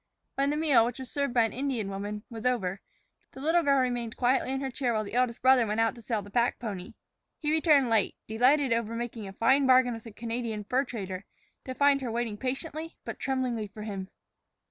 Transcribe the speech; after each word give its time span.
When 0.33 0.49
the 0.49 0.57
meal, 0.57 0.83
which 0.83 0.97
was 0.97 1.11
served 1.11 1.31
by 1.31 1.43
an 1.43 1.53
Indian 1.53 1.87
woman, 1.87 2.23
was 2.27 2.43
over, 2.43 2.81
the 3.33 3.39
little 3.39 3.61
girl 3.61 3.77
remained 3.81 4.17
quietly 4.17 4.51
in 4.51 4.59
her 4.61 4.71
chair 4.71 4.93
while 4.93 5.03
the 5.03 5.13
eldest 5.13 5.43
brother 5.43 5.67
went 5.67 5.79
out 5.79 5.93
to 5.93 6.01
sell 6.01 6.23
the 6.23 6.31
pack 6.31 6.57
pony. 6.57 6.95
He 7.37 7.51
returned 7.51 7.87
late, 7.87 8.15
delighted 8.27 8.73
over 8.73 8.95
making 8.95 9.27
a 9.27 9.31
fine 9.33 9.67
bargain 9.67 9.93
with 9.93 10.07
a 10.07 10.11
Canadian 10.11 10.63
fur 10.63 10.85
trader, 10.85 11.25
to 11.65 11.75
find 11.75 12.01
her 12.01 12.11
waiting 12.11 12.35
patiently 12.37 12.97
but 13.05 13.19
tremblingly 13.19 13.67
for 13.67 13.83
him. 13.83 14.09